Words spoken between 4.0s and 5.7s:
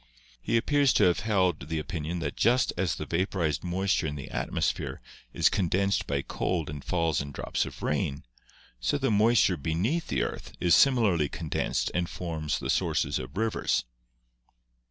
in the atmosphere is